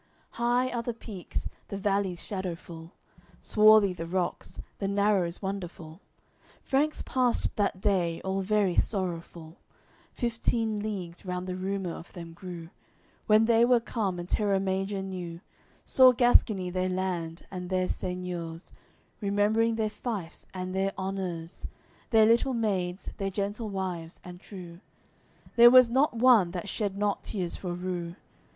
AOI. 0.33 0.33
LXVI 0.33 0.35
High 0.37 0.71
are 0.71 0.81
the 0.81 0.93
peaks, 0.95 1.47
the 1.67 1.77
valleys 1.77 2.23
shadowful, 2.23 2.93
Swarthy 3.39 3.93
the 3.93 4.07
rocks, 4.07 4.59
the 4.79 4.87
narrows 4.87 5.43
wonderful. 5.43 6.01
Franks 6.63 7.03
passed 7.05 7.55
that 7.55 7.79
day 7.79 8.19
all 8.21 8.41
very 8.41 8.75
sorrowful, 8.75 9.57
Fifteen 10.11 10.79
leagues 10.79 11.23
round 11.23 11.45
the 11.45 11.55
rumour 11.55 11.93
of 11.93 12.11
them 12.13 12.33
grew. 12.33 12.71
When 13.27 13.45
they 13.45 13.63
were 13.63 13.79
come, 13.79 14.17
and 14.17 14.27
Terra 14.27 14.59
Major 14.59 15.03
knew, 15.03 15.39
Saw 15.85 16.13
Gascony 16.13 16.71
their 16.71 16.89
land 16.89 17.45
and 17.51 17.69
their 17.69 17.87
seigneur's, 17.87 18.71
Remembering 19.19 19.75
their 19.75 19.87
fiefs 19.91 20.47
and 20.51 20.73
their 20.73 20.93
honours, 20.97 21.67
Their 22.09 22.25
little 22.25 22.55
maids, 22.55 23.11
their 23.17 23.29
gentle 23.29 23.69
wives 23.69 24.19
and 24.23 24.39
true; 24.39 24.79
There 25.57 25.69
was 25.69 25.91
not 25.91 26.15
one 26.15 26.49
that 26.53 26.67
shed 26.67 26.97
not 26.97 27.21
tears 27.23 27.55
for 27.55 27.71
rue. 27.75 28.15